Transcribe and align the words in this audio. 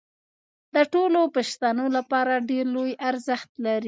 د 0.75 0.77
ټولو 0.93 1.19
پښتنو 1.35 1.85
لپاره 1.97 2.33
ډېر 2.49 2.65
لوی 2.75 2.91
ارزښت 3.09 3.49
لري 3.65 3.79